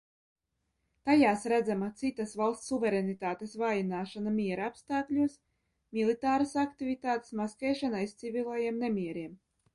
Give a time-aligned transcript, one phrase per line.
[1.09, 5.37] Tajās redzama citas valsts suverenitātes vājināšana miera apstākļos,
[5.99, 9.41] militāras aktivitātes maskēšana aiz civilajiem nemieriem.